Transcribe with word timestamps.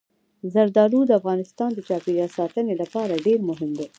زردالو 0.53 0.99
د 1.05 1.11
افغانستان 1.19 1.69
د 1.73 1.79
چاپیریال 1.87 2.31
ساتنې 2.37 2.73
لپاره 2.81 3.21
ډېر 3.25 3.39
مهم 3.49 3.71
دي. 3.77 3.87